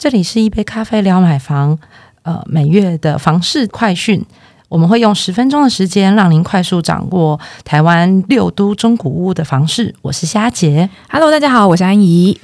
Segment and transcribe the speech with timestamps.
[0.00, 1.78] 这里是一杯咖啡聊买房，
[2.22, 4.24] 呃，每月的房市快讯，
[4.70, 9.94] 我们会用十分钟的时间，让您快速掌握台湾六都中古屋的房市。
[10.00, 12.40] 我是虾姐，Hello，大家好，我是安怡，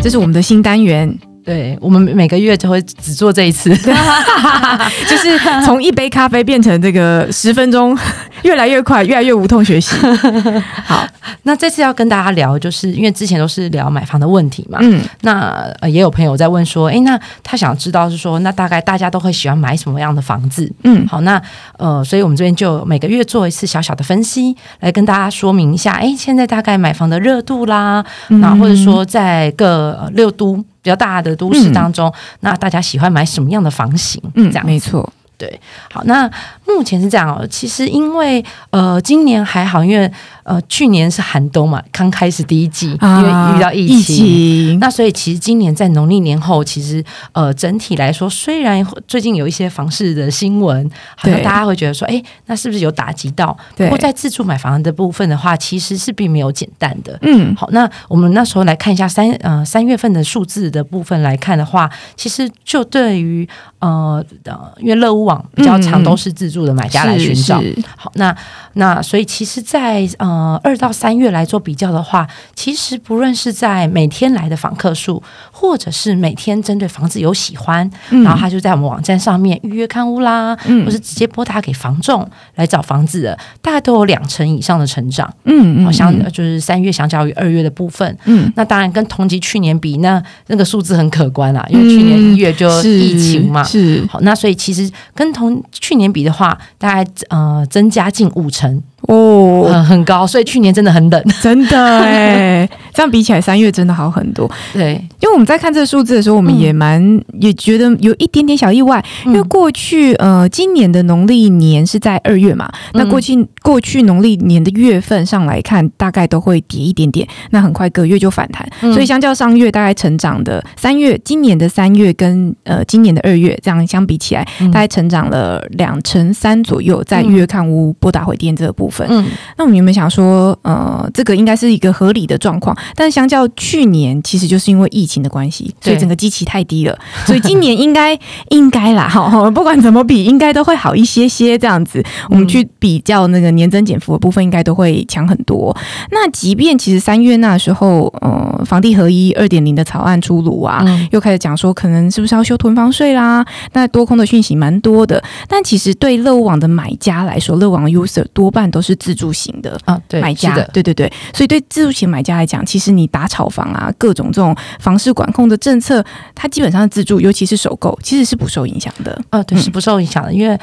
[0.00, 1.18] 这是我们的新单元。
[1.44, 3.74] 对我们每个月就会只做这一次，
[5.08, 7.98] 就是从一杯咖啡变成这个十分钟，
[8.42, 9.94] 越来越快，越来越无痛学习。
[10.84, 11.06] 好，
[11.42, 20.70] 那这次要跟大家聊，就是因为之前都是聊买房的问题嘛，嗯，那也有朋友在问说，哎，那他想知道是说，那大概大家都会喜欢买什么样的房子？
[20.84, 21.40] 嗯，好，那
[21.78, 30.64] 呃，所以我们这边就每个月做一次小小的分析，来跟大家说明一下，哎，现在大概买房的热度啦，那或者说在各六都。
[30.80, 32.10] 比较大的都市当中，
[32.40, 34.22] 那大家喜欢买什么样的房型？
[34.36, 35.06] 嗯，这样没错。
[35.38, 35.60] 对，
[35.92, 36.28] 好，那
[36.66, 37.46] 目前是这样哦。
[37.48, 40.10] 其实因为呃，今年还好，因为
[40.48, 53.56] 呃，去年是寒冬嘛，刚开始第一季，因为遇到疫情，那所以其实今年在农历年后，其实呃，整体来说，虽然最近有一些房市的新闻，好像大家会觉得说，哎，那是不是有打击到？
[53.76, 57.16] 不过在自住买房的部分的话，其实是并没有减淡的。
[57.22, 65.28] 嗯，好，那我们那时候来看一下三呃三月份的数字的部分来看的话，其实就对于呃呃，因为乐屋。
[65.28, 67.62] 网比较常都是自住的买家来寻找。
[67.98, 68.34] 好，那
[68.74, 75.22] 那所以其实，在呃二到三月来做比较的话，其实不论是在每天来的访客数，
[75.52, 85.32] 或者是每天针对房子有喜欢，然后他就在我们网站上面预约看屋啦，或是直接拨打给房仲来找房子的，大概都有两成以上的成长。
[85.44, 94.88] 嗯，好像就是三月相较于二月的部分，嗯，那当然跟同级去年比，那那个数字很可观啦，因为去年一月就疫情嘛，是好，那所以其实。
[95.14, 98.82] 跟同去年比的话，大概呃增加近五成。
[99.02, 104.50] 哦，很高，所以去年真的很冷， 真的哎，这样比起来，三月真的好很多。
[104.72, 107.00] 对，因为我们在看这个数字的时候，我们也蛮
[107.40, 128.87] 也觉得有一点点小意外，因为过去呃今年的农历年是在二月嘛，那过去过去农历年的月份上来看，大概都会跌一点点，那很快隔月就反弹，所以相较上月大概成长的三月，今年的三月跟呃今年的二月这样相比起来，大概成长了两成三左右，在预约看屋拨打回电这个部分。
[129.08, 129.24] 嗯，
[129.56, 132.76] 那我们有没有想说，呃，这个应该是一个合理的状况？
[132.94, 138.18] 但是相较去年，其实就是因为疫情的关系，所以整个基期太低了，所以今年应该
[138.50, 142.02] 应该啦，哈， 不管怎么比，应该都会好一些些这样子。
[142.30, 145.76] 我们去比较那个年增减幅的部分，应该都会强很多。
[146.10, 153.44] 那即便其实三月那时候，呃，房地合一二点零的草案出炉啊，又开始讲说可能是不是要修囤房税啦？
[153.72, 158.88] 那多空的讯息蛮多的，但其实对乐网的买家来说，乐网的 user 多半都是。
[158.88, 166.02] 是自住型的啊，对，买家，对对对，所以对自住型买家来讲，其实你打炒房啊，各种这种房市管控的政策，
[166.34, 169.20] 它基本上自住，尤其是首购，其实是不受影响的。
[169.28, 170.58] 啊，对，是不受影响的，因为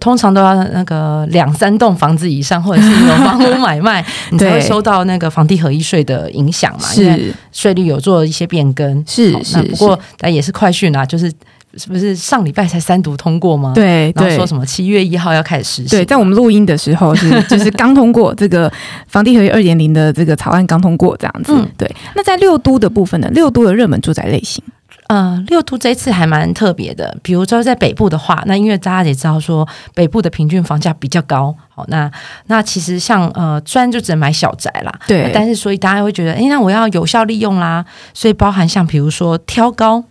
[0.00, 9.04] 通常都要那个两三栋房子以上，或者是有房屋买卖， 你才会收到那个房地合一税的影响嘛，因为税率有做一些变更。
[9.06, 11.32] 是是，不过但也是快讯啊，就是。
[11.76, 13.72] 是不是上礼拜才三读通过吗？
[13.74, 15.98] 对，然后说什么七月一号要开始实行？
[15.98, 18.70] 对，在我们录音的时候是 就是刚通过这个
[19.06, 21.54] 房地合一二点零的这个草案刚通过这样子。
[21.78, 23.28] 对，那在六都的部分呢？
[23.32, 24.62] 六都的热门住宅类型，
[25.06, 27.16] 呃，六都这次还蛮特别的。
[27.22, 32.10] 比如说在北部的话，那因为大家也知道说北部的平均房价比较高，好，那
[32.48, 40.04] 那其实像呃，虽然就只能买小宅啦，对，但是所以大家会觉得，哎，那我要有效利用啦，所以包含像比如说挑高。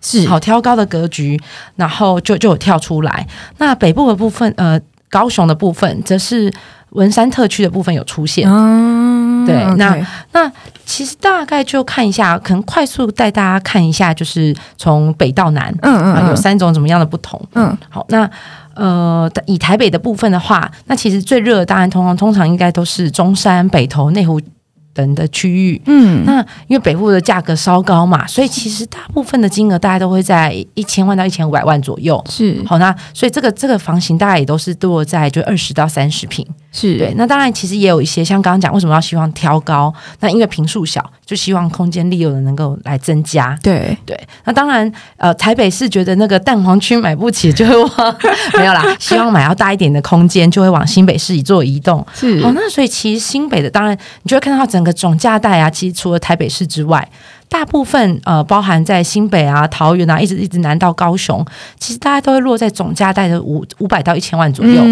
[0.00, 1.40] 是好挑高的格局，
[1.76, 3.26] 然后就就有跳出来。
[3.58, 6.52] 那北部的部分，呃，高雄的部分，则是
[6.90, 8.48] 文山特区的部分有出现。
[8.48, 9.96] 嗯，对，那
[10.32, 10.50] 那
[10.86, 17.40] 其实大概就看一下，可能快速带大家看一下，就是从北到南，嗯嗯，有三种怎么样的不同。
[17.54, 18.28] 嗯，好，那
[18.74, 24.40] 呃，以台北的部分的话，那其实最热的当然通常通常应该都是中山、北投、内湖。
[24.98, 32.22] 等的区域，嗯，那因为北部的价格稍高嘛，所以其实大部分的金额大概都会在一千万到一千五百万左右。
[32.28, 36.44] 是，好，那所以这个这个房型大概也都是落在就二十到三十平。
[36.70, 39.92] 是对，那当然其实也有一些像刚刚讲，为什么要希望挑高？
[40.20, 43.58] 那因为平数小，就希望空间利用的能够来增加。
[43.62, 48.16] 对对，那当然，呃，台北市觉得那个蛋黄区买不起，就会 往
[48.58, 52.06] 没有啦，希望买要大一点的空间，就会往新北市一做移动。
[52.14, 57.08] 是，哦，那所以其实新北的，当然你就会看到整个总价带啊，其实除了台北市之外。
[57.48, 61.44] 大部分呃，包含在新北啊、桃园啊，一直一直南到高雄，
[61.78, 64.82] 其实大家都会落在总价带的五五百到一千万左右，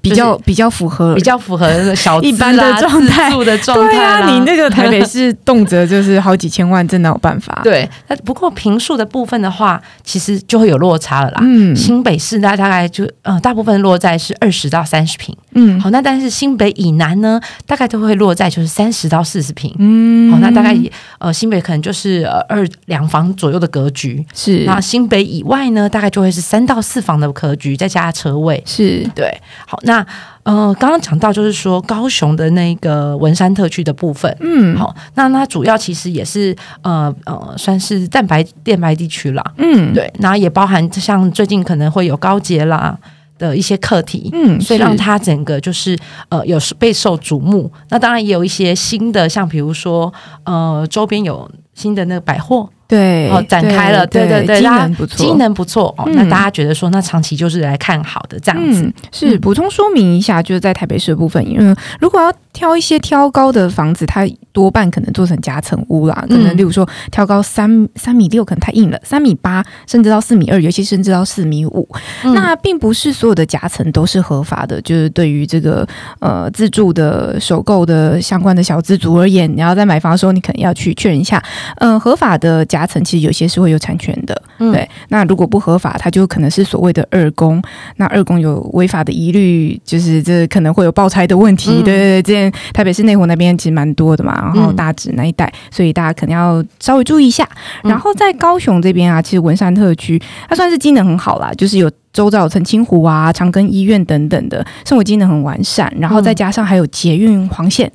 [0.00, 3.92] 比较比较符合比较符合小 一般的状态的状态。
[3.92, 7.60] 对啊，你那个台北市动辄就是好几千万，真的有办法。
[7.64, 11.40] 对，那不过平数的部分的话，其实就会有落差了啦。
[11.42, 15.36] 嗯，新北市大大概就呃大部分落在是二十到三十平。
[15.54, 19.74] 嗯，好，那但是新北以南呢，大概都会落在就是三十到四十平。
[19.78, 20.76] 嗯，好，那大概
[21.18, 24.24] 呃新北可能就是呃二两房左右的格局。
[24.34, 28.62] 是，那新北以外呢，大概就会是三到四房的格局，再加车位。
[28.66, 29.32] 是对。
[29.66, 30.04] 好，那
[30.42, 34.36] 呃刚刚讲到就是说高雄的那个文山特区的部分。
[34.40, 39.44] 嗯，好，那它主要其实也是呃呃算是蛋白电白地区啦。
[39.58, 42.98] 嗯，对，然后也包含像最近可能会有高捷啦。
[43.38, 45.98] 的一些课题，嗯，所以让它整个就是
[46.28, 47.70] 呃有备受瞩目。
[47.90, 50.12] 那当然也有一些新的，像比如说
[50.44, 52.68] 呃周边有新的那个百货。
[52.86, 56.04] 对，哦，展开了，对对对，机能不错，机能不错哦。
[56.12, 58.92] 那大家觉得说，那长期就是来看好的这样子。
[59.10, 66.24] 是补充说明一下，就是在台北市的部分，因为如果要挑一些挑高的房子，它多半可能做成夹层屋啦。
[66.28, 71.86] 可能例如说挑高三三米六，可能太硬了；三米八，甚至到四米二，尤其甚至到四米五。
[72.22, 74.80] 那并不是所有的夹层都是合法的。
[74.80, 75.86] 就是对于这个
[76.20, 81.42] 呃自住的首购的相关的小资族而言，你要在买房的时候，你可能要去确认一下，
[81.78, 82.64] 嗯，合法的。
[82.64, 84.88] 夹层其实有些是会有产权的，对。
[85.08, 87.62] 那如果不合法，它就可能是所谓的二公。
[87.96, 91.70] 那二公有违法的疑虑，就是这可能会有爆拆的问题。
[91.82, 97.48] 对对对，之前台北市内湖那边其实蛮多的嘛，然后大直那一带，所以大家可能要稍微注意一下。
[97.82, 107.90] 然后在高雄这边啊，其实文山特区它算是机能很好啦，就是有周遭澄清湖啊、长庚医院等等的生活机能很完善，然后再加上还有捷运黄线。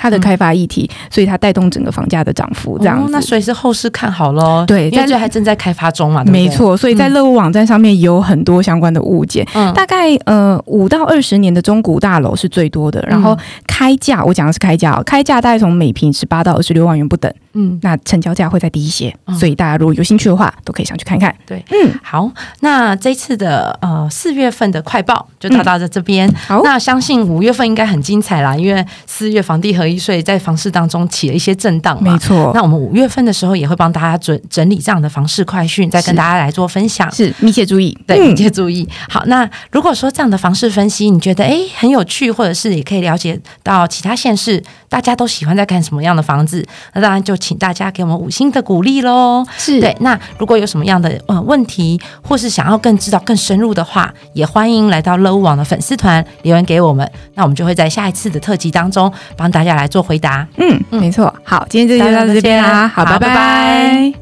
[0.00, 3.12] 它的开发议题，所以它带动整个房价的涨幅，这样子。
[3.12, 4.64] 那所以是后市看好喽。
[4.66, 6.24] 对，因为这还正在开发中嘛。
[6.24, 13.04] 没错，所以在乐屋网站上面有很多相关的物件，大概呃五到二十年的中古大楼是最多的。
[13.06, 13.36] 然后
[13.66, 17.30] 开价，我讲的是开价，开价大概从每平十八到二十六万元不等。
[17.54, 21.34] 嗯，那成交价会再低一些，所以大家如果有兴趣的话，都可以上去看看。
[21.46, 22.30] 对，嗯，好，
[22.60, 26.32] 那这次的呃四月份的快报就到到这这边。
[26.46, 32.12] 好，那相信五月份应该很精彩啦，因为四月房地合一税在房市当中起了一些震荡嘛。
[32.12, 37.10] 没错，那我们五月份的时候也会帮大家整整理这样的房市快讯，再跟大家来做分享。
[37.10, 38.88] 是，密切注意，对，密切注意。
[39.08, 46.64] 好，那如果说这样的房市分析你觉得哎很有趣，或者是也可以了解到其他县市大家都喜欢在看什么样的房子，
[46.94, 48.20] 那当然就请大家给我们。
[48.20, 49.96] 五星的鼓励喽，是对。
[50.00, 60.46] 那如果有什么样的呃问题，或是想要更知道更深入的话，也欢迎来到乐屋网的粉丝团留言给我们，那我们就会在下一次的特辑当中帮大家来做回答。
[60.58, 61.34] 嗯，没错。
[61.42, 64.12] 好，今天这就到这边啦，好，拜拜。